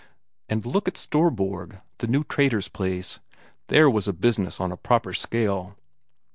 And 0.49 0.65
look 0.65 0.87
at 0.87 0.95
Storborg, 0.97 1.79
the 1.99 2.07
new 2.07 2.23
trader's 2.23 2.67
place 2.67 3.19
there 3.67 3.87
was 3.87 4.07
a 4.07 4.13
business 4.13 4.59
on 4.59 4.71
a 4.71 4.75
proper 4.75 5.13
scale! 5.13 5.77